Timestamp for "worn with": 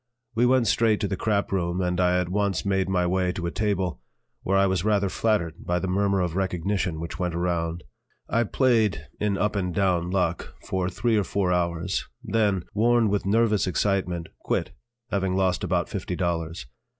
12.73-13.27